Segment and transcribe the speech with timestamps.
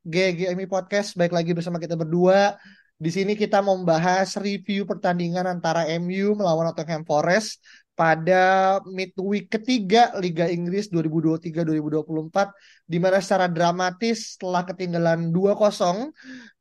[0.00, 2.56] GGMI Podcast, baik lagi bersama kita berdua.
[2.96, 7.60] Di sini kita membahas review pertandingan antara MU melawan Nottingham Forest
[7.92, 16.08] pada midweek ketiga Liga Inggris 2023-2024 di mana secara dramatis setelah ketinggalan 2-0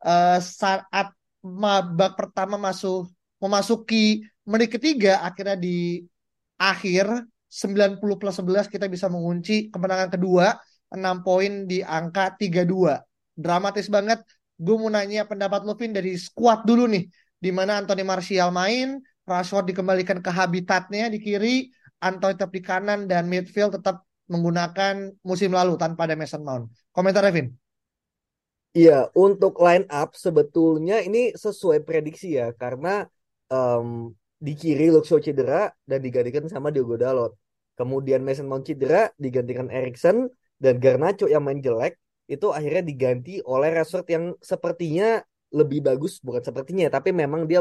[0.04, 1.08] eh, saat
[1.40, 3.08] babak pertama masuk
[3.40, 6.04] memasuki menit ketiga akhirnya di
[6.60, 10.60] akhir 90 plus 11 kita bisa mengunci kemenangan kedua
[10.92, 13.09] 6 poin di angka 32
[13.40, 14.20] dramatis banget.
[14.60, 17.08] Gue mau nanya pendapat lu Vin dari squad dulu nih.
[17.40, 21.72] Di mana Anthony Martial main, Rashford dikembalikan ke habitatnya di kiri,
[22.04, 26.68] Anthony tetap di kanan dan midfield tetap menggunakan musim lalu tanpa ada Mason Mount.
[26.92, 27.56] Komentar Vin?
[28.76, 33.08] Iya, untuk line up sebetulnya ini sesuai prediksi ya, karena
[33.50, 37.34] em, di kiri Luxo cedera dan digantikan sama Diogo Dalot.
[37.80, 40.28] Kemudian Mason Mount cedera, digantikan Erikson
[40.60, 41.96] dan Garnacho yang main jelek
[42.34, 45.06] itu akhirnya diganti oleh Rashford yang sepertinya
[45.50, 47.60] lebih bagus bukan sepertinya tapi memang dia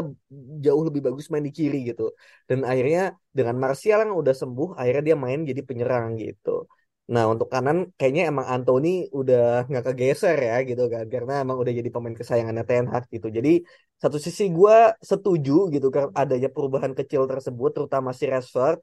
[0.65, 2.03] jauh lebih bagus main di kiri gitu.
[2.49, 6.69] Dan akhirnya dengan Martial yang udah sembuh akhirnya dia main jadi penyerang gitu.
[7.13, 11.73] Nah untuk kanan kayaknya emang Anthony udah nggak kegeser ya gitu kan karena emang udah
[11.79, 13.27] jadi pemain kesayangannya Ten Hag gitu.
[13.37, 13.49] Jadi
[14.01, 14.75] satu sisi gue
[15.09, 18.77] setuju gitu kan adanya perubahan kecil tersebut terutama si Rashford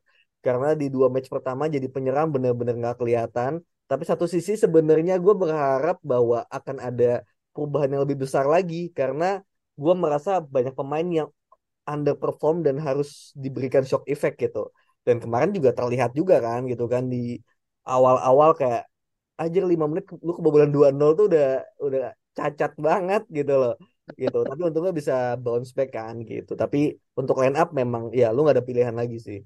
[0.44, 3.52] karena di dua match pertama jadi penyerang bener-bener nggak kelihatan
[3.91, 7.04] tapi satu sisi sebenarnya gue berharap bahwa akan ada
[7.52, 9.24] perubahan yang lebih besar lagi karena
[9.82, 11.28] gue merasa banyak pemain yang
[11.92, 13.08] underperform dan harus
[13.44, 14.70] diberikan shock effect gitu.
[15.06, 17.38] Dan kemarin juga terlihat juga kan gitu kan di
[17.86, 18.82] awal-awal kayak
[19.42, 21.46] aja 5 menit lu kebobolan 2-0 tuh udah
[21.86, 22.02] udah
[22.36, 23.72] cacat banget gitu loh
[24.22, 25.14] gitu tapi untungnya bisa
[25.44, 26.78] bounce back kan gitu tapi
[27.20, 29.38] untuk line up memang ya lu nggak ada pilihan lagi sih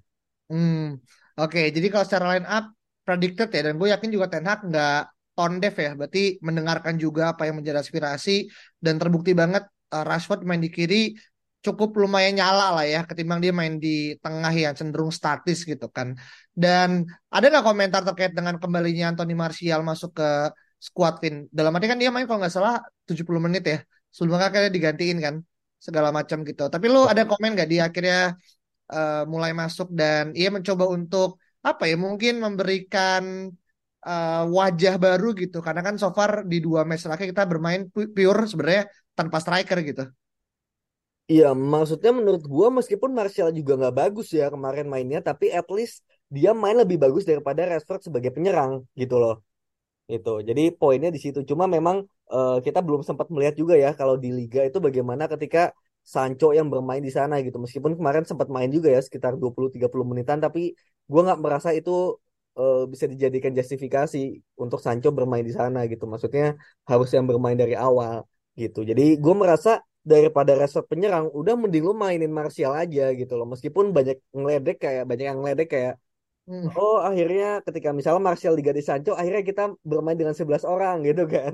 [0.51, 0.99] Hmm,
[1.39, 1.61] oke.
[1.75, 2.65] Jadi kalau secara line up
[3.07, 5.01] predicted ya, dan gue yakin juga Ten Hag nggak
[5.37, 5.91] tone deaf ya.
[5.99, 11.17] Berarti mendengarkan juga apa yang menjadi aspirasi dan terbukti banget uh, Rashford main di kiri
[11.61, 16.17] cukup lumayan nyala lah ya, ketimbang dia main di tengah yang cenderung statis gitu kan.
[16.57, 20.29] Dan ada nggak komentar terkait dengan kembalinya Anthony Martial masuk ke
[20.81, 21.45] squad Vin?
[21.53, 23.79] Dalam arti kan dia main kalau nggak salah 70 menit ya.
[24.09, 25.35] Sebelumnya akhirnya digantiin kan
[25.77, 26.65] segala macam gitu.
[26.73, 28.19] Tapi lu ada komen nggak dia akhirnya
[28.89, 33.53] uh, mulai masuk dan ia mencoba untuk apa ya mungkin memberikan
[34.07, 38.41] uh, wajah baru gitu karena kan so far di dua match terakhir kita bermain pure
[38.49, 38.85] sebenarnya
[39.19, 40.05] tanpa striker gitu.
[41.31, 46.03] Iya, maksudnya menurut gua meskipun Martial juga nggak bagus ya kemarin mainnya, tapi at least
[46.27, 49.35] dia main lebih bagus daripada Rashford sebagai penyerang gitu loh.
[50.11, 50.43] Itu.
[50.49, 51.41] Jadi poinnya di situ.
[51.51, 52.03] Cuma memang
[52.35, 55.71] uh, kita belum sempat melihat juga ya kalau di liga itu bagaimana ketika
[56.03, 57.57] Sancho yang bermain di sana gitu.
[57.65, 60.75] Meskipun kemarin sempat main juga ya sekitar 20-30 menitan, tapi
[61.11, 61.91] gue nggak merasa itu
[62.61, 64.19] uh, bisa dijadikan justifikasi
[64.63, 66.05] untuk Sancho bermain di sana gitu.
[66.13, 66.45] Maksudnya
[66.91, 68.17] harus yang bermain dari awal
[68.61, 68.79] gitu.
[68.91, 69.71] Jadi gue merasa
[70.13, 73.47] daripada Rashford penyerang, udah mending lu mainin Martial aja gitu loh.
[73.53, 75.95] Meskipun banyak ngeledek kayak banyak yang ngeledek kayak
[76.51, 76.67] Hmm.
[76.75, 81.53] Oh akhirnya ketika misalnya Martial diganti Sancho akhirnya kita bermain dengan 11 orang gitu kan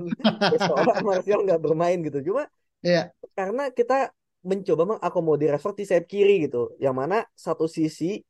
[0.57, 2.49] Seolah Martial nggak bermain gitu Cuma
[2.81, 3.13] Iya.
[3.37, 4.09] karena kita
[4.41, 6.73] mencoba mengakomodir Rashford di sayap kiri gitu.
[6.81, 8.21] Yang mana satu sisi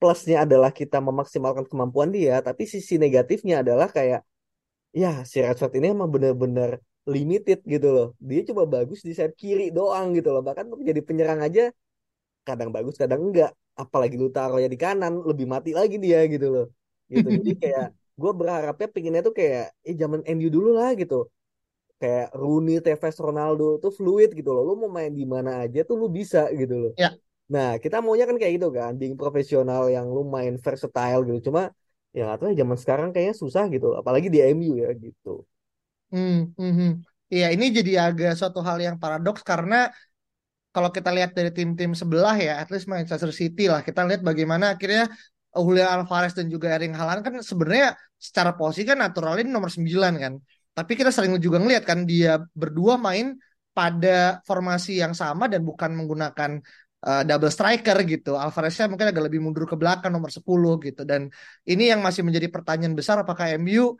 [0.00, 4.24] plusnya adalah kita memaksimalkan kemampuan dia, tapi sisi negatifnya adalah kayak
[4.90, 8.08] ya si Rashford ini emang bener-bener limited gitu loh.
[8.16, 10.42] Dia cuma bagus di sayap kiri doang gitu loh.
[10.42, 11.68] Bahkan untuk jadi penyerang aja
[12.48, 13.52] kadang bagus, kadang enggak.
[13.76, 16.66] Apalagi lu taruh ya di kanan, lebih mati lagi dia gitu loh.
[17.12, 17.28] Gitu.
[17.28, 17.86] Jadi kayak
[18.20, 21.28] gue berharapnya pinginnya tuh kayak eh zaman MU dulu lah gitu
[22.00, 24.72] kayak Rooney, Tevez, Ronaldo tuh fluid gitu loh.
[24.72, 26.92] Lu mau main di mana aja tuh lu bisa gitu loh.
[26.96, 27.12] Ya.
[27.50, 31.50] Nah, kita maunya kan kayak gitu kan, being profesional yang lu main versatile gitu.
[31.50, 31.62] Cuma
[32.10, 35.42] ya atau ya zaman sekarang kayaknya susah gitu, apalagi di MU ya gitu.
[36.14, 36.90] Hmm, hmm, hmm.
[37.30, 39.90] Iya, ini jadi agak suatu hal yang paradoks karena
[40.74, 44.74] kalau kita lihat dari tim-tim sebelah ya, at least Manchester City lah, kita lihat bagaimana
[44.74, 45.10] akhirnya
[45.50, 50.34] Julian Alvarez dan juga Erling Haaland kan sebenarnya secara posisi kan naturalin nomor 9 kan.
[50.70, 53.34] Tapi kita sering juga ngelihat kan dia berdua main
[53.74, 56.62] pada formasi yang sama dan bukan menggunakan
[57.06, 58.36] uh, double striker gitu.
[58.36, 60.44] Alvareznya mungkin agak lebih mundur ke belakang nomor 10
[60.86, 61.02] gitu.
[61.04, 61.32] Dan
[61.64, 63.96] ini yang masih menjadi pertanyaan besar apakah MU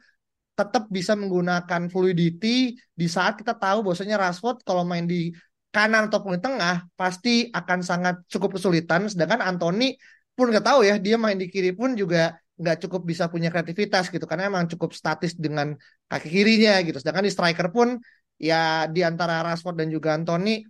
[0.57, 5.33] tetap bisa menggunakan fluidity di saat kita tahu bahwasanya Rashford kalau main di
[5.73, 9.95] kanan ataupun di tengah pasti akan sangat cukup kesulitan sedangkan Anthony
[10.35, 14.13] pun nggak tahu ya dia main di kiri pun juga nggak cukup bisa punya kreativitas
[14.13, 15.73] gitu karena emang cukup statis dengan
[16.13, 17.01] kaki kirinya gitu.
[17.01, 17.97] Sedangkan di striker pun
[18.37, 20.61] ya di antara Rashford dan juga Anthony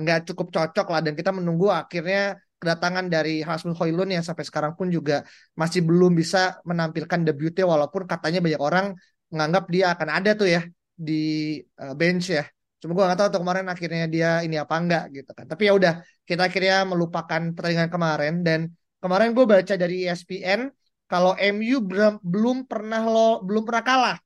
[0.00, 4.46] nggak uh, cukup cocok lah dan kita menunggu akhirnya kedatangan dari Rasmus Højlund yang sampai
[4.46, 5.26] sekarang pun juga
[5.58, 8.86] masih belum bisa menampilkan debutnya walaupun katanya banyak orang
[9.34, 10.62] menganggap dia akan ada tuh ya
[10.94, 12.46] di uh, bench ya.
[12.78, 15.46] Cuma gue gak tahu tuh kemarin akhirnya dia ini apa enggak gitu kan.
[15.50, 18.60] Tapi ya udah kita akhirnya melupakan pertandingan kemarin dan
[19.02, 20.70] kemarin gue baca dari ESPN
[21.10, 21.82] kalau MU
[22.22, 24.16] belum pernah lo belum pernah kalah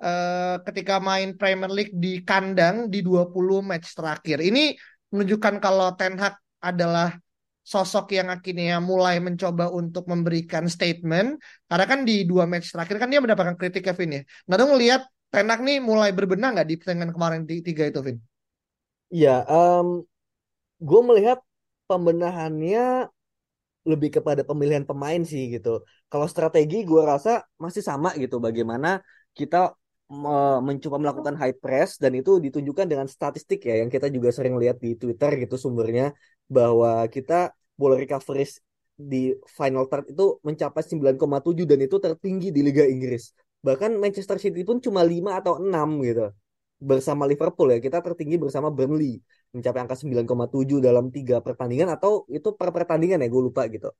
[0.00, 4.42] uh, ketika main Premier League di kandang di 20 match terakhir.
[4.42, 4.74] Ini
[5.14, 7.14] menunjukkan kalau Ten Hag adalah
[7.64, 13.08] sosok yang akhirnya mulai mencoba untuk memberikan statement karena kan di dua match terakhir kan
[13.08, 14.22] dia mendapatkan kritik Kevin ya.
[14.50, 18.00] Nah, dong ngelihat Ten Hag nih mulai berbenah nggak di pertandingan kemarin di tiga itu,
[18.04, 18.18] Vin?
[19.14, 20.02] Iya, um,
[20.82, 21.38] gue melihat
[21.86, 23.08] pembenahannya
[23.84, 25.84] lebih kepada pemilihan pemain sih gitu.
[26.08, 28.40] Kalau strategi gue rasa masih sama gitu.
[28.40, 29.00] Bagaimana
[29.36, 29.76] kita
[30.68, 34.76] mencoba melakukan high press dan itu ditunjukkan dengan statistik ya yang kita juga sering lihat
[34.76, 36.12] di Twitter gitu sumbernya
[36.44, 38.44] bahwa kita bola recovery
[38.94, 43.34] di final third itu mencapai 9,7 dan itu tertinggi di Liga Inggris.
[43.64, 46.30] Bahkan Manchester City pun cuma 5 atau 6 gitu.
[46.78, 49.18] Bersama Liverpool ya, kita tertinggi bersama Burnley
[49.50, 53.90] mencapai angka 9,7 dalam tiga pertandingan atau itu per pertandingan ya gue lupa gitu.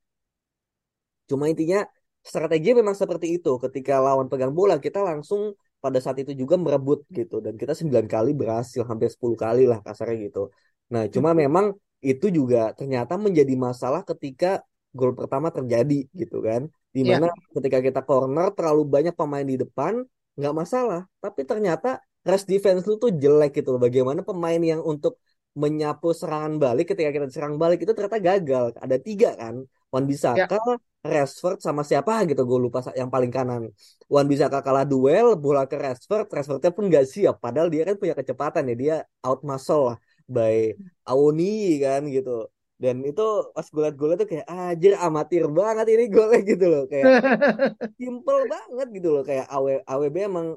[1.25, 1.83] Cuma intinya
[2.21, 3.57] strategi memang seperti itu.
[3.59, 8.09] Ketika lawan pegang bola kita langsung pada saat itu juga merebut gitu dan kita 9
[8.09, 10.49] kali berhasil hampir 10 kali lah kasarnya gitu.
[10.93, 14.65] Nah, cuma memang itu juga ternyata menjadi masalah ketika
[14.97, 16.65] gol pertama terjadi gitu kan.
[16.95, 17.53] Di mana yeah.
[17.61, 20.01] ketika kita corner terlalu banyak pemain di depan
[20.39, 23.81] nggak masalah, tapi ternyata rest defense lu tuh jelek gitu loh.
[23.85, 25.21] Bagaimana pemain yang untuk
[25.55, 28.65] menyapu serangan balik ketika kita serang balik itu ternyata gagal.
[28.81, 29.55] Ada tiga kan.
[29.95, 30.75] Wan Bisaka, ya.
[31.05, 33.71] Rashford sama siapa gitu gue lupa yang paling kanan.
[34.11, 37.39] Wan Bisaka kalah duel, bola ke Rashford, Rashfordnya pun gak siap.
[37.39, 39.97] Padahal dia kan punya kecepatan ya, dia out muscle lah
[40.27, 40.75] by
[41.07, 42.51] Awoni kan gitu.
[42.75, 43.23] Dan itu
[43.55, 46.83] pas gue liat golnya tuh kayak ajar amatir banget ini golnya gitu loh.
[46.91, 47.05] Kayak
[48.01, 49.23] simple banget gitu loh.
[49.23, 50.47] Kayak AW, AWB emang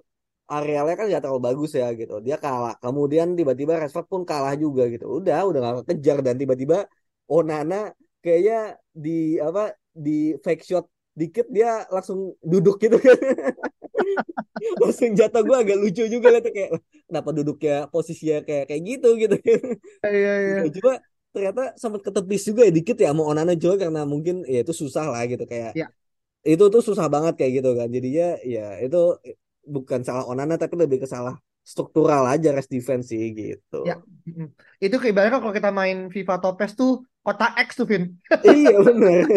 [0.49, 2.19] arealnya kan gak terlalu bagus ya gitu.
[2.27, 2.75] Dia kalah.
[2.83, 5.07] Kemudian tiba-tiba Rashford pun kalah juga gitu.
[5.23, 6.89] Udah, udah gak kejar dan tiba-tiba
[7.29, 7.93] Onana
[8.25, 13.15] kayaknya di apa di fake shot dikit dia langsung duduk gitu kan.
[14.83, 16.71] langsung jatuh gue agak lucu juga tuh kayak
[17.07, 19.37] kenapa duduknya posisinya kayak kayak gitu gitu.
[20.03, 20.59] Iya iya.
[20.79, 20.93] Coba
[21.35, 25.11] ternyata sempat ketepis juga ya dikit ya mau Onana juga karena mungkin ya itu susah
[25.11, 25.75] lah gitu kayak.
[25.75, 25.91] Ya.
[26.47, 27.89] Itu tuh susah banget kayak gitu kan.
[27.91, 29.19] Jadinya ya itu
[29.67, 31.37] bukan salah Onana tapi lebih ke salah
[31.69, 33.85] struktural aja rest defense sih gitu.
[33.85, 34.01] Ya.
[34.81, 38.05] Itu ibaratnya kalau kita main FIFA Topes tuh kota X tuh Vin.
[38.49, 39.29] iya benar.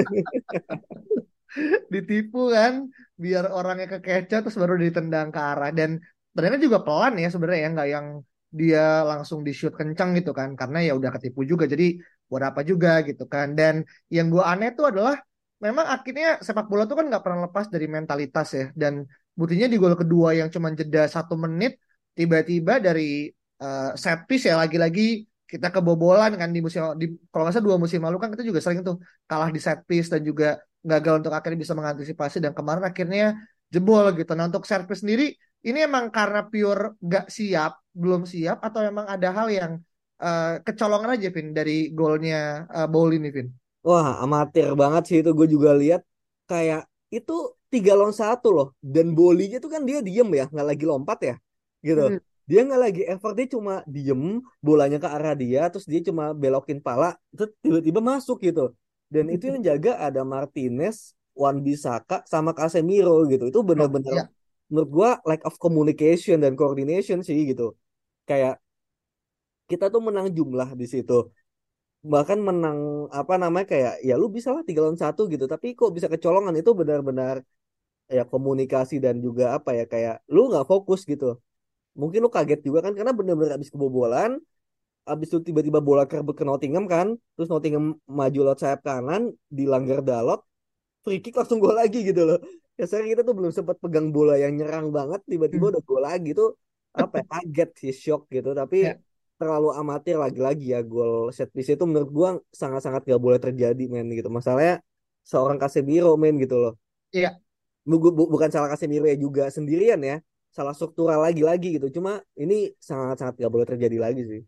[1.92, 2.88] Ditipu kan
[3.20, 6.00] biar orangnya kekecoh terus baru ditendang ke arah dan
[6.32, 8.08] ternyata juga pelan ya sebenarnya ya nggak yang
[8.52, 12.00] dia langsung di shoot kencang gitu kan karena ya udah ketipu juga jadi
[12.32, 15.20] buat apa juga gitu kan dan yang gue aneh tuh adalah
[15.60, 19.04] memang akhirnya sepak bola tuh kan nggak pernah lepas dari mentalitas ya dan
[19.36, 21.80] buktinya di gol kedua yang cuma jeda satu menit
[22.16, 23.32] tiba-tiba dari
[23.64, 27.78] uh, set piece ya lagi-lagi kita kebobolan kan di musim di kalau nggak salah dua
[27.84, 31.34] musim lalu kan kita juga sering tuh kalah di set piece dan juga gagal untuk
[31.36, 33.36] akhirnya bisa mengantisipasi dan kemarin akhirnya
[33.68, 34.32] jebol gitu.
[34.34, 39.06] Nah untuk set piece sendiri ini emang karena pure nggak siap, belum siap atau emang
[39.06, 39.72] ada hal yang
[40.18, 43.48] uh, kecolongan aja Vin dari golnya uh, Bowl ini Vin.
[43.86, 46.02] Wah amatir banget sih itu gue juga lihat
[46.50, 47.36] kayak itu
[47.72, 51.36] tiga lawan satu loh dan bolinya tuh kan dia diem ya nggak lagi lompat ya
[51.84, 52.18] gitu.
[52.18, 52.31] Hmm.
[52.50, 56.80] Dia nggak lagi effort dia cuma diem bolanya ke arah dia terus dia cuma belokin
[56.82, 58.74] pala terus tiba-tiba masuk gitu.
[59.12, 63.52] Dan itu yang jaga ada Martinez, Wan Bisaka sama Casemiro gitu.
[63.52, 64.26] Itu benar-benar oh, ya.
[64.72, 67.76] menurut gua lack of communication dan coordination sih gitu.
[68.24, 68.64] Kayak
[69.68, 71.32] kita tuh menang jumlah di situ
[72.02, 75.94] bahkan menang apa namanya kayak ya lu bisa lah tiga lawan satu gitu tapi kok
[75.94, 77.46] bisa kecolongan itu benar-benar
[78.10, 81.38] ya komunikasi dan juga apa ya kayak lu nggak fokus gitu
[81.98, 84.40] mungkin lu kaget juga kan karena benar-benar habis kebobolan
[85.04, 90.00] habis itu tiba-tiba bola kerebut ke Nottingham kan terus Nottingham maju lewat sayap kanan dilanggar
[90.06, 90.46] Dalot
[91.02, 92.40] free kick langsung gol lagi gitu loh.
[92.78, 95.74] Ya saya kita tuh belum sempat pegang bola yang nyerang banget tiba-tiba hmm.
[95.78, 96.56] udah gol lagi tuh
[96.92, 98.54] apa ya, kaget sih shock gitu.
[98.54, 98.96] Tapi ya.
[99.38, 104.10] terlalu amatir lagi-lagi ya gol set piece itu menurut gua sangat-sangat gak boleh terjadi men
[104.14, 104.30] gitu.
[104.30, 104.82] Masalahnya
[105.26, 106.74] seorang Casemiro men gitu loh.
[107.12, 107.38] Iya.
[107.86, 110.22] Bukan salah Casemiro ya juga sendirian ya
[110.52, 111.88] salah struktural lagi-lagi gitu.
[112.00, 114.42] Cuma ini sangat-sangat gak boleh terjadi lagi sih.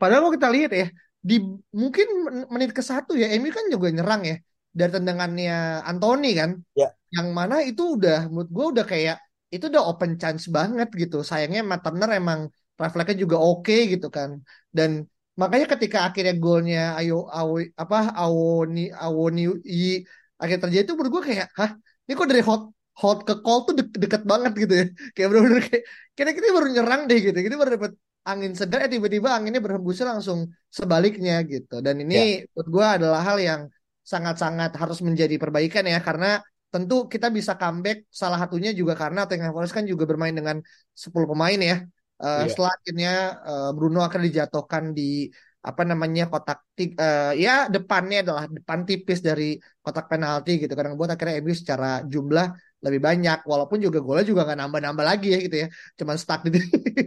[0.00, 0.86] Padahal kalau kita lihat ya
[1.22, 1.36] di
[1.70, 2.06] mungkin
[2.50, 4.36] menit ke satu ya Emi kan juga nyerang ya
[4.72, 6.50] dari tendangannya Anthony kan.
[6.76, 6.88] Ya.
[7.12, 9.20] yang mana itu udah menurut gue udah kayak
[9.52, 11.20] itu udah open chance banget gitu.
[11.20, 12.48] Sayangnya Matt Turner emang
[12.80, 14.40] refleksnya juga oke okay, gitu kan.
[14.72, 15.04] Dan
[15.36, 20.00] makanya ketika akhirnya golnya ayo awo apa awoni awoni i
[20.40, 21.70] akhir terjadi itu menurut gue kayak hah?
[22.08, 24.84] Ini kok dari hot hot ke call tuh de deket banget gitu ya.
[25.14, 25.84] Kayak bener-bener kayak
[26.16, 27.38] kita kita baru nyerang deh gitu.
[27.38, 31.82] Kita baru dapat angin segar eh tiba-tiba anginnya berhembusnya langsung sebaliknya gitu.
[31.82, 32.24] Dan ini ya.
[32.52, 33.60] menurut gue adalah hal yang
[34.02, 35.98] sangat-sangat harus menjadi perbaikan ya.
[36.04, 36.38] Karena
[36.72, 40.60] tentu kita bisa comeback salah satunya juga karena Tottenham Forest kan juga bermain dengan
[40.96, 41.76] 10 pemain ya.
[42.22, 42.48] Uh, yeah.
[42.48, 45.28] Setelah akhirnya uh, Bruno akan dijatuhkan di
[45.62, 46.58] apa namanya kotak
[46.98, 50.72] uh, ya depannya adalah depan tipis dari kotak penalti gitu.
[50.72, 52.46] Karena buat akhirnya MU secara jumlah
[52.82, 53.38] lebih banyak.
[53.46, 55.68] Walaupun juga golnya juga nggak nambah-nambah lagi ya gitu ya.
[55.96, 56.58] Cuman stuck di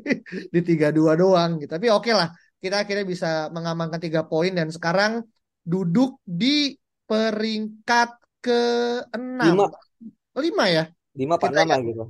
[0.53, 1.70] di tiga dua doang gitu.
[1.75, 2.32] Tapi oke okay lah.
[2.58, 5.22] Kita akhirnya bisa mengamankan tiga poin dan sekarang
[5.62, 6.74] duduk di
[7.05, 8.10] peringkat
[8.41, 8.62] ke
[9.13, 9.65] enam lima,
[10.39, 10.84] lima ya?
[11.13, 12.03] Lima apa enam gitu.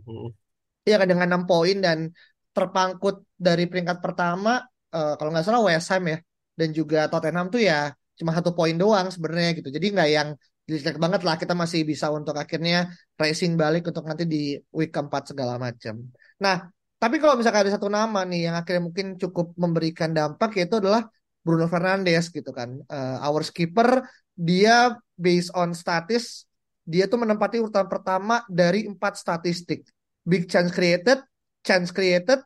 [0.85, 2.13] Iya dengan enam poin dan
[2.55, 4.63] terpangkut dari peringkat pertama
[4.95, 6.19] uh, kalau nggak salah West Ham ya.
[6.55, 9.67] Dan juga Tottenham tuh ya cuma satu poin doang sebenarnya gitu.
[9.73, 10.29] Jadi nggak yang
[10.65, 15.31] jelek banget lah kita masih bisa untuk akhirnya racing balik untuk nanti di week keempat
[15.33, 16.09] segala macam.
[16.41, 20.81] Nah tapi kalau misalkan ada satu nama nih yang akhirnya mungkin cukup memberikan dampak yaitu
[20.81, 21.05] adalah
[21.45, 22.81] Bruno Fernandes gitu kan.
[22.89, 24.03] Uh, our skipper
[24.33, 26.49] dia based on status
[26.85, 29.85] dia tuh menempati urutan pertama dari empat statistik.
[30.25, 31.21] Big chance created
[31.65, 32.39] chance created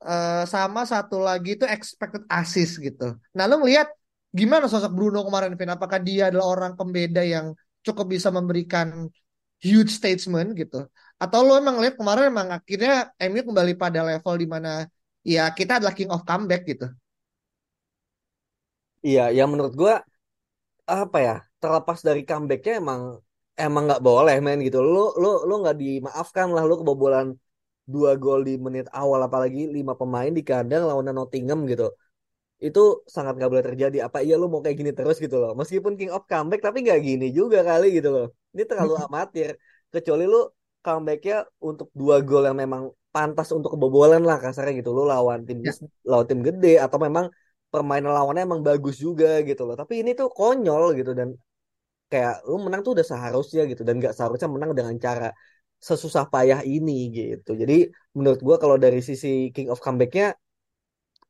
[0.00, 3.20] uh, sama satu lagi itu expected assist gitu.
[3.36, 3.92] Nah, lu ngelihat
[4.38, 5.70] gimana sosok Bruno kemarin, Vin?
[5.76, 7.46] Apakah dia adalah orang pembeda yang
[7.86, 8.88] cukup bisa memberikan
[9.64, 10.76] huge statement gitu?
[11.22, 14.70] Atau lo emang lihat kemarin emang akhirnya MU kembali pada level di mana
[15.24, 16.86] ya kita adalah king of comeback gitu?
[19.06, 19.92] Iya, yang menurut gua
[20.86, 23.00] apa ya terlepas dari comebacknya emang
[23.64, 24.78] emang nggak boleh main gitu.
[24.94, 27.26] Lo lo lo nggak dimaafkan lah lo kebobolan
[27.92, 31.84] dua gol di menit awal apalagi lima pemain di kandang lawan Nottingham gitu
[32.62, 33.96] itu sangat nggak boleh terjadi.
[34.08, 35.52] Apa iya lu mau kayak gini terus gitu loh.
[35.60, 38.26] Meskipun King of Comeback tapi nggak gini juga kali gitu loh.
[38.56, 39.50] Ini terlalu amatir.
[39.92, 40.40] Kecuali lu
[40.80, 42.82] comebacknya untuk dua gol yang memang
[43.12, 44.90] pantas untuk kebobolan lah kasarnya gitu.
[44.96, 45.72] Lo lawan tim ya.
[46.08, 47.26] lawan tim gede atau memang
[47.68, 49.76] permainan lawannya emang bagus juga gitu loh.
[49.76, 51.36] Tapi ini tuh konyol gitu dan
[52.08, 55.28] kayak lu menang tuh udah seharusnya gitu dan nggak seharusnya menang dengan cara
[55.82, 57.52] sesusah payah ini gitu.
[57.52, 60.32] Jadi menurut gue kalau dari sisi King of Comebacknya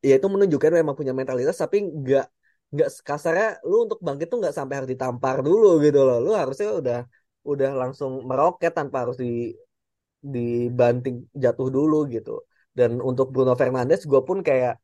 [0.06, 2.26] ya itu menunjukkan memang punya mentalitas tapi nggak
[2.72, 6.18] nggak kasarnya lu untuk bangkit tuh nggak sampai harus ditampar dulu gitu loh.
[6.24, 6.98] Lu harusnya udah
[7.52, 9.54] udah langsung meroket tanpa harus di
[10.34, 12.42] dibanting jatuh dulu gitu.
[12.78, 14.74] Dan untuk Bruno Fernandes gue pun kayak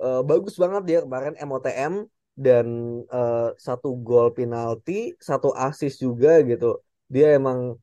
[0.00, 1.94] uh, bagus banget dia kemarin MOTM
[2.34, 2.66] dan
[3.12, 6.80] uh, satu gol penalti, satu assist juga gitu.
[7.12, 7.76] Dia emang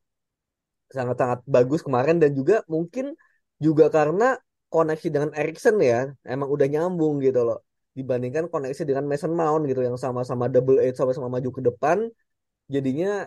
[0.90, 3.14] sangat-sangat bagus kemarin dan juga mungkin
[3.60, 7.58] juga karena koneksi dengan Erikson ya emang udah nyambung gitu loh.
[7.98, 11.98] Dibandingkan koneksi dengan Mason Mount gitu yang sama-sama double eight sama-sama maju ke depan
[12.74, 13.26] jadinya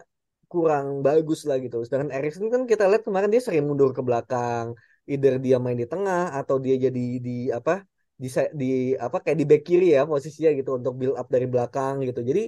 [0.52, 1.82] kurang bagus lah gitu.
[1.86, 4.76] Sedangkan Erikson kan kita lihat kemarin dia sering mundur ke belakang.
[5.10, 7.84] Either dia main di tengah atau dia jadi di apa
[8.22, 8.28] di
[8.62, 12.22] di apa kayak di back kiri ya posisinya gitu untuk build up dari belakang gitu.
[12.30, 12.42] Jadi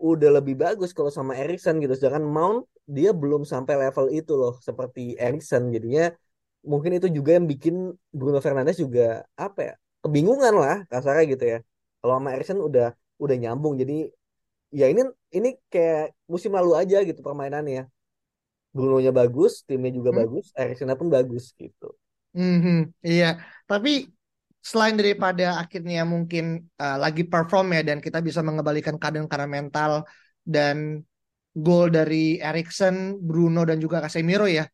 [0.00, 1.92] udah lebih bagus kalau sama Erikson gitu.
[1.98, 2.58] Sedangkan Mount
[2.88, 5.62] dia belum sampai level itu loh seperti Erikson.
[5.74, 6.12] Jadinya
[6.64, 7.74] mungkin itu juga yang bikin
[8.12, 9.72] Bruno Fernandes juga apa ya
[10.04, 11.58] kebingungan lah kasarnya gitu ya.
[12.00, 12.86] Kalau sama Erikson udah
[13.20, 13.94] udah nyambung jadi
[14.74, 15.02] ya ini
[15.36, 17.88] ini kayak musim lalu aja gitu permainannya.
[18.76, 20.20] Bruno-nya bagus, timnya juga Hmm?
[20.20, 21.86] bagus, Erikson pun bagus gitu.
[22.36, 22.74] Mhm,
[23.08, 23.26] iya,
[23.70, 23.90] tapi
[24.70, 26.44] selain daripada akhirnya mungkin
[26.82, 29.92] uh, lagi perform ya dan kita bisa mengembalikan keadaan karena mental
[30.54, 30.76] dan
[31.64, 32.96] gol dari Erikson,
[33.28, 34.64] Bruno dan juga Casemiro ya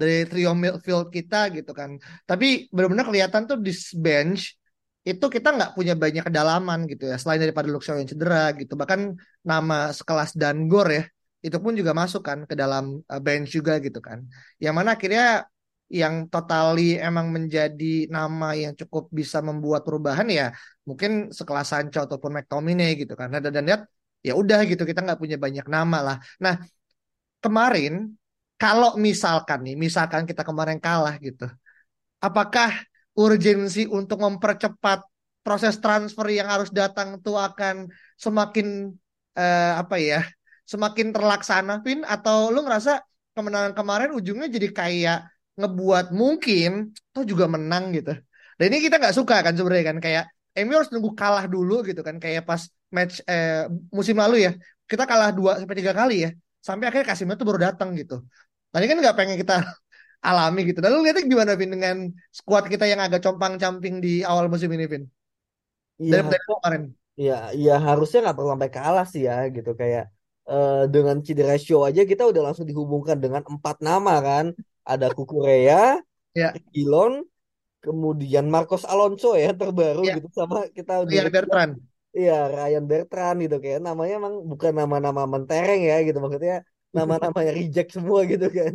[0.00, 1.90] dari trio midfield kita gitu kan.
[2.28, 3.72] Tapi benar-benar kelihatan tuh di
[4.04, 4.58] bench
[5.04, 8.72] itu kita nggak punya banyak kedalaman gitu ya selain daripada Shaw yang cedera gitu.
[8.80, 9.00] Bahkan
[9.44, 11.04] nama sekelas Dangor ya
[11.44, 14.24] itu pun juga masuk kan ke dalam uh, bench juga gitu kan.
[14.56, 15.24] Yang mana akhirnya
[15.92, 20.50] yang totally emang menjadi nama yang cukup bisa membuat perubahan ya
[20.88, 23.84] mungkin sekelas Sancho ataupun McTominay gitu kan dan lihat
[24.24, 26.56] ya udah gitu kita nggak punya banyak nama lah nah
[27.44, 28.16] kemarin
[28.64, 31.44] kalau misalkan nih misalkan kita kemarin kalah gitu
[32.26, 32.72] apakah
[33.12, 35.04] urgensi untuk mempercepat
[35.44, 38.88] proses transfer yang harus datang tuh akan semakin
[39.36, 40.24] eh, apa ya
[40.64, 43.04] semakin terlaksana Vin atau lu ngerasa
[43.36, 45.18] kemenangan kemarin ujungnya jadi kayak
[45.60, 48.16] ngebuat mungkin toh juga menang gitu.
[48.58, 50.24] Dan ini kita nggak suka kan sebenarnya kan kayak
[50.64, 54.50] MU harus nunggu kalah dulu gitu kan kayak pas match eh, musim lalu ya
[54.88, 56.30] kita kalah dua sampai tiga kali ya
[56.64, 58.24] sampai akhirnya Casemiro tuh baru datang gitu.
[58.74, 59.54] Tadi kan nggak pengen kita
[60.28, 60.78] alami gitu.
[60.82, 61.96] Dan lu lihatnya gimana Vin dengan
[62.34, 65.04] skuad kita yang agak compang-camping di awal musim ini Vin?
[66.02, 66.82] Iya Dari kemarin.
[67.14, 70.04] ya, ya harusnya nggak perlu sampai kalah sih ya gitu kayak
[70.50, 74.46] eh, dengan cedera show aja kita udah langsung dihubungkan dengan empat nama kan.
[74.84, 76.02] Ada Kukurea,
[76.34, 77.24] Ya, Gilon,
[77.84, 81.74] kemudian Marcos Alonso ya terbaru ya, gitu sama kita Ryan Bertrand.
[82.14, 86.56] Iya, Ryan Bertrand gitu kayak namanya emang bukan nama-nama mentereng ya gitu maksudnya
[86.96, 88.74] nama-nama yang reject semua gitu kan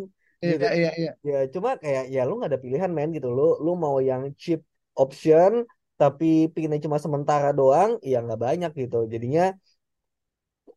[0.49, 0.65] gitu.
[0.65, 1.11] Iya, iya, iya.
[1.27, 4.59] Ya cuma kayak ya lu nggak ada pilihan men gitu lu lu mau yang cheap
[5.01, 5.51] option
[5.99, 8.97] tapi pinginnya cuma sementara doang ya nggak banyak gitu.
[9.13, 9.41] Jadinya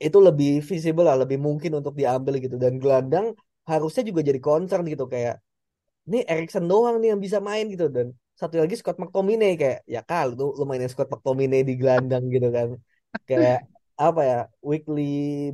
[0.07, 3.27] itu lebih visible lah, lebih mungkin untuk diambil gitu dan gelandang
[3.71, 5.35] harusnya juga jadi concern gitu kayak
[6.09, 8.07] ini Erikson doang nih yang bisa main gitu dan
[8.41, 12.49] satu lagi Scott McTominay kayak ya kali tuh lu mainin Scott McTominay di gelandang gitu
[12.57, 12.69] kan
[13.29, 13.57] kayak
[14.09, 15.03] apa ya weekly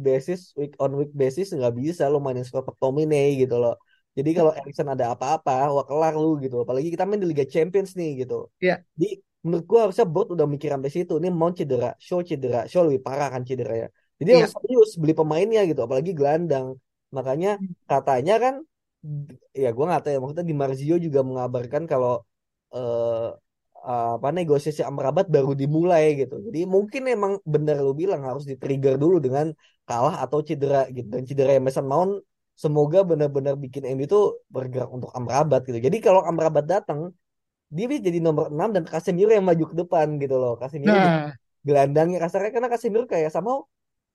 [0.06, 3.74] basis week on week basis nggak bisa lu mainin Scott McTominay gitu loh.
[4.16, 6.64] Jadi kalau Erikson ada apa-apa wah kelar lu gitu.
[6.64, 8.50] Apalagi kita main di Liga Champions nih gitu.
[8.58, 12.66] Iya, jadi menurut gua harusnya board udah mikir sampai situ ini mau cedera show cedera
[12.66, 13.88] show lebih parah kan cedera ya.
[14.18, 14.38] Jadi iya.
[14.42, 16.74] harus serius beli pemainnya gitu apalagi gelandang.
[17.14, 18.54] Makanya katanya kan
[19.54, 22.26] ya gue nggak tahu ya maksudnya Di Marzio juga mengabarkan kalau
[23.88, 26.34] eh, apa negosiasi Amrabat baru dimulai gitu.
[26.46, 29.46] Jadi mungkin emang bener lu bilang harus di-trigger dulu dengan
[29.88, 31.08] kalah atau cedera gitu.
[31.14, 32.12] Dan cedera Mason Mount
[32.58, 34.20] semoga benar-benar bikin MU itu
[34.54, 35.78] bergerak untuk Amrabat gitu.
[35.86, 37.14] Jadi kalau Amrabat datang
[37.68, 40.52] dia bisa jadi nomor 6 dan Casemiro yang maju ke depan gitu loh.
[40.56, 42.18] Casemiro Nah, gelandangnya.
[42.24, 43.62] Kasarnya karena Casemiro kayak sama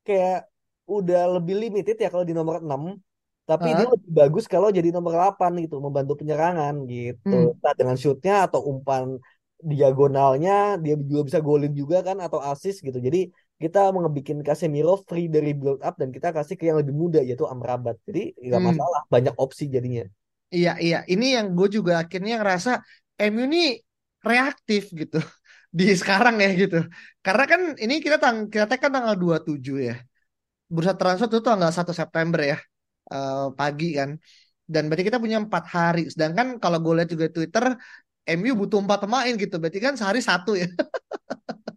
[0.01, 0.49] kayak
[0.89, 2.99] udah lebih limited ya kalau di nomor 6
[3.43, 7.27] tapi dia ah, lebih bagus kalau jadi nomor 8 gitu membantu penyerangan gitu.
[7.27, 9.19] Hmm, entah dengan shootnya atau umpan
[9.63, 15.31] diagonalnya dia juga bisa golin juga kan atau assist gitu jadi kita ngebikin Casemiro free
[15.31, 18.69] dari build up dan kita kasih ke yang lebih muda yaitu Amrabat jadi nggak hmm.
[18.75, 20.03] masalah banyak opsi jadinya
[20.55, 20.97] Iya, iya.
[21.13, 22.71] Ini yang gue juga akhirnya ngerasa
[23.29, 23.57] MU ini
[24.29, 25.17] reaktif gitu
[25.77, 26.77] di sekarang ya gitu.
[27.25, 29.95] Karena kan ini kita tang kita tag kan tanggal 27 ya.
[30.73, 32.57] Bursa transfer itu tanggal 1 September ya.
[33.13, 34.09] eh, pagi kan.
[34.73, 36.01] Dan berarti kita punya empat hari.
[36.13, 37.63] Sedangkan kalau gue lihat juga Twitter,
[38.23, 39.55] MU butuh empat pemain gitu.
[39.59, 40.67] Berarti kan sehari satu ya.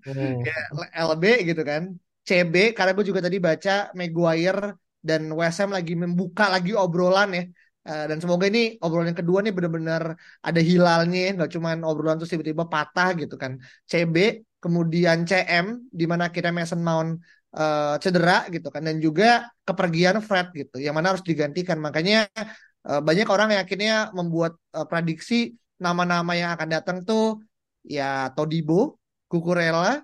[0.06, 0.38] Hmm.
[0.46, 1.82] Kayak LB gitu kan.
[2.26, 7.44] CB karena gue juga tadi baca Maguire dan Ham lagi membuka lagi obrolan ya.
[7.86, 12.34] Eh, dan semoga ini obrolan yang kedua nih benar-benar ada hilalnya, nggak cuman obrolan terus
[12.34, 13.62] tiba-tiba patah gitu kan.
[13.86, 17.22] CB, kemudian CM, di mana kita Mason Mount
[17.54, 21.78] eh, cedera gitu kan, dan juga kepergian Fred gitu, yang mana harus digantikan.
[21.78, 22.26] Makanya
[22.90, 27.40] eh, banyak orang yang akhirnya membuat eh, prediksi nama-nama yang akan datang tuh
[27.86, 28.96] ya Todibo,
[29.30, 30.02] Kukurela,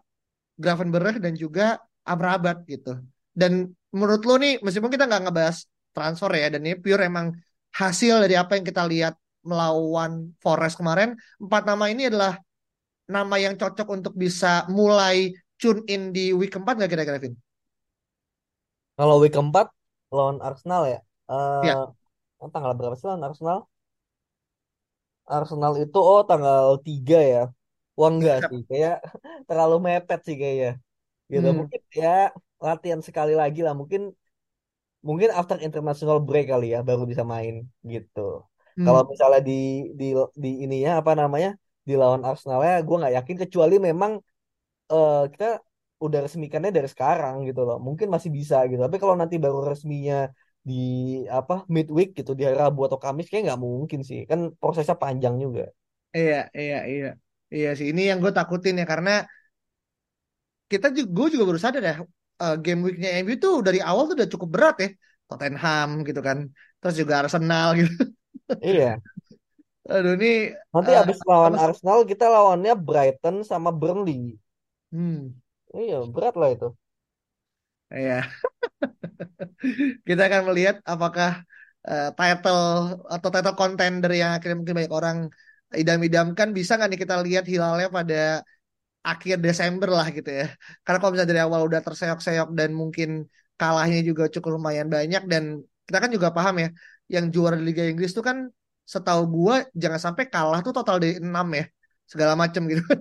[0.59, 2.99] Gravenberch dan juga Amrabat gitu.
[3.33, 7.33] Dan menurut lo nih, meskipun kita nggak ngebahas transfer ya, dan ini pure emang
[7.73, 12.39] hasil dari apa yang kita lihat melawan Forest kemarin, empat nama ini adalah
[13.11, 17.35] nama yang cocok untuk bisa mulai tune in di week keempat nggak kira-kira, Vin?
[18.99, 19.67] kalau week keempat
[20.17, 20.99] lawan Arsenal ya
[21.67, 21.75] Ya,
[22.43, 23.59] eh tanggal berapa sih lawan Arsenal
[25.35, 27.39] Arsenal itu oh tanggal 3 ya.
[27.99, 28.53] Wah enggak siap.
[28.53, 28.95] sih, kayak
[29.49, 30.71] terlalu mepet sih kayaknya.
[31.33, 31.47] Gitu.
[31.47, 32.09] Hmm, Mungkin ya
[32.67, 33.75] latihan sekali lagi lah.
[33.81, 34.03] Mungkin
[35.09, 37.55] mungkin after international break kali ya baru bisa main
[37.93, 38.21] gitu.
[38.85, 39.53] Kalau hmm, misalnya di
[40.01, 40.05] di
[40.45, 41.51] di ininya apa namanya?
[41.89, 44.13] di lawan Arsenalnya gue nggak yakin kecuali memang
[44.95, 45.47] uh, kita
[46.07, 50.17] udah resmikannya dari sekarang gitu loh mungkin masih bisa gitu tapi kalau nanti baru resminya
[50.63, 50.83] di
[51.27, 54.23] apa midweek gitu di hari Rabu atau Kamis kayak nggak mungkin sih.
[54.31, 55.71] Kan prosesnya panjang juga.
[56.15, 57.11] Iya iya iya.
[57.53, 59.29] Iya sih ini yang gue takutin ya karena
[60.73, 61.95] kita juga gue juga baru sadar ya
[62.41, 64.89] uh, game weeknya MU tuh dari awal tuh udah cukup berat ya.
[65.29, 66.39] Tottenham gitu kan
[66.81, 67.93] terus juga Arsenal gitu.
[68.61, 69.01] Iya.
[69.93, 74.39] Aduh ini nanti uh, abis lawan Arsenal kita lawannya Brighton sama Burnley.
[74.93, 75.33] Hmm.
[75.73, 76.69] iya berat lah itu
[77.93, 78.15] iya
[80.09, 81.31] kita akan melihat apakah
[81.89, 82.63] uh, title
[83.15, 85.19] atau title contender yang akhirnya mungkin banyak orang
[85.73, 88.45] idam-idamkan bisa nggak nih kita lihat hilalnya pada
[89.03, 90.47] akhir Desember lah gitu ya.
[90.85, 93.09] Karena kalau misalnya dari awal udah terseok-seok dan mungkin
[93.61, 95.45] kalahnya juga cukup lumayan banyak dan
[95.87, 96.69] kita kan juga paham ya,
[97.11, 98.49] yang juara di Liga Inggris tuh kan
[98.87, 101.65] setahu gua jangan sampai kalah tuh total dari 6 ya.
[102.07, 103.01] Segala macam gitu kan.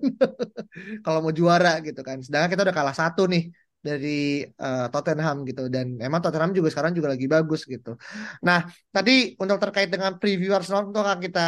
[1.05, 2.17] kalau mau juara gitu kan.
[2.25, 3.43] Sedangkan kita udah kalah satu nih
[3.81, 7.97] dari uh, Tottenham gitu dan emang Tottenham juga sekarang juga lagi bagus gitu.
[8.45, 11.47] Nah, tadi untuk terkait dengan preview Arsenal itu akan kita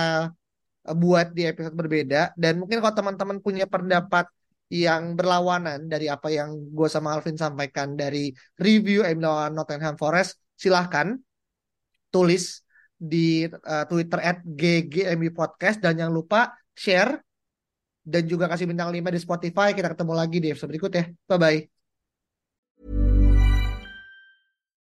[0.89, 4.26] eh, buat di episode berbeda dan mungkin kalau teman-teman punya pendapat
[4.74, 10.41] yang berlawanan dari apa yang gue sama Alvin sampaikan dari review MU lawan Nottingham Forest,
[10.58, 11.13] silahkan
[12.10, 12.65] tulis
[12.98, 14.41] di uh, Twitter at
[15.38, 17.22] Podcast dan jangan lupa share
[18.04, 19.72] dan juga kasih bintang 5 di Spotify.
[19.78, 21.06] Kita ketemu lagi di episode berikut ya.
[21.30, 21.73] Bye-bye.